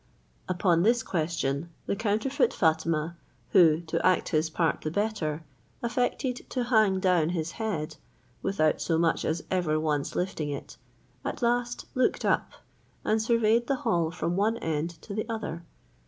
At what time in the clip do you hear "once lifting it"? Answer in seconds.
9.79-10.77